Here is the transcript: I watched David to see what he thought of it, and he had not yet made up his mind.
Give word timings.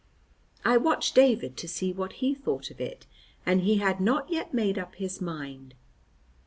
I 0.65 0.77
watched 0.77 1.13
David 1.13 1.55
to 1.57 1.67
see 1.67 1.93
what 1.93 2.13
he 2.13 2.33
thought 2.33 2.71
of 2.71 2.81
it, 2.81 3.05
and 3.45 3.61
he 3.61 3.77
had 3.77 4.01
not 4.01 4.31
yet 4.31 4.51
made 4.51 4.79
up 4.79 4.95
his 4.95 5.21
mind. 5.21 5.75